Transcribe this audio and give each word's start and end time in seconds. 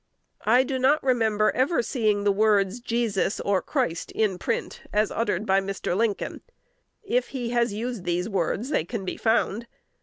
I 0.47 0.63
do 0.63 0.79
not 0.79 1.03
remember 1.03 1.51
ever 1.51 1.83
seeing 1.83 2.23
the 2.23 2.31
words 2.31 2.79
Jesus 2.79 3.39
or 3.39 3.61
Christ 3.61 4.11
in 4.13 4.39
print, 4.39 4.81
as 4.91 5.11
uttered 5.11 5.45
by 5.45 5.61
Mr. 5.61 5.95
Lincoln. 5.95 6.41
If 7.03 7.27
he 7.27 7.49
has 7.51 7.71
used 7.75 8.03
these 8.03 8.27
words, 8.27 8.69
they 8.71 8.83
can 8.83 9.05
be 9.05 9.15
found. 9.15 9.67